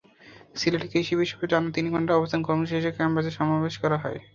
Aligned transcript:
সিলেট 0.55 0.83
কৃষি 0.91 1.13
বিশ্ববিদ্যালয়ে 1.15 1.63
টানা 1.63 1.75
তিন 1.75 1.85
ঘণ্টার 1.93 2.17
অবস্থান 2.19 2.41
কর্মসূচি 2.43 2.73
শেষে 2.75 2.91
ক্যাম্পাসে 2.97 3.31
সমাবেশও 3.37 3.81
করা 3.83 3.97
হয়। 4.03 4.19